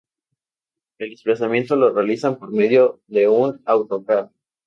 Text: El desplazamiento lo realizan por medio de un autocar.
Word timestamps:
El 0.97 1.11
desplazamiento 1.11 1.75
lo 1.75 1.93
realizan 1.93 2.39
por 2.39 2.49
medio 2.51 3.03
de 3.05 3.27
un 3.29 3.61
autocar. 3.67 4.31